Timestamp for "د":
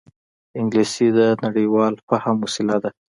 1.17-1.19